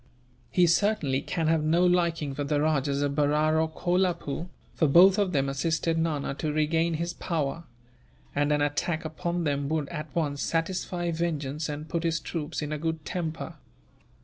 He 0.49 0.65
certainly 0.65 1.21
can 1.21 1.45
have 1.45 1.63
no 1.63 1.85
liking 1.85 2.33
for 2.33 2.43
the 2.43 2.59
Rajahs 2.59 3.03
of 3.03 3.13
Berar 3.13 3.61
or 3.61 3.69
Kolapoore, 3.69 4.47
for 4.73 4.87
both 4.87 5.19
of 5.19 5.31
them 5.31 5.47
assisted 5.47 5.95
Nana 5.95 6.33
to 6.39 6.51
regain 6.51 6.95
his 6.95 7.13
power; 7.13 7.65
and 8.33 8.51
an 8.51 8.63
attack 8.63 9.05
upon 9.05 9.43
them 9.43 9.69
would, 9.69 9.87
at 9.89 10.07
once, 10.15 10.41
satisfy 10.41 11.11
vengeance 11.11 11.69
and 11.69 11.87
put 11.87 12.01
his 12.01 12.19
troops 12.19 12.63
in 12.63 12.71
a 12.71 12.79
good 12.79 13.05
temper." 13.05 13.57